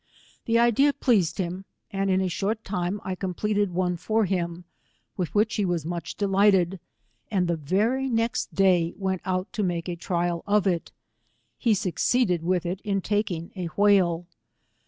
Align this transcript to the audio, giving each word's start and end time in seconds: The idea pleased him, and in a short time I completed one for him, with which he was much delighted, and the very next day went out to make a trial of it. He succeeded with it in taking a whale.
The 0.45 0.57
idea 0.57 0.93
pleased 0.93 1.37
him, 1.37 1.65
and 1.91 2.09
in 2.09 2.21
a 2.21 2.27
short 2.27 2.63
time 2.63 2.99
I 3.03 3.13
completed 3.13 3.69
one 3.71 3.97
for 3.97 4.25
him, 4.25 4.65
with 5.15 5.35
which 5.35 5.53
he 5.57 5.63
was 5.63 5.85
much 5.85 6.15
delighted, 6.15 6.79
and 7.29 7.47
the 7.47 7.55
very 7.55 8.09
next 8.09 8.55
day 8.55 8.95
went 8.97 9.21
out 9.25 9.53
to 9.53 9.61
make 9.61 9.87
a 9.87 9.95
trial 9.95 10.43
of 10.47 10.65
it. 10.65 10.91
He 11.59 11.75
succeeded 11.75 12.41
with 12.41 12.65
it 12.65 12.81
in 12.81 13.01
taking 13.01 13.51
a 13.55 13.67
whale. 13.77 14.25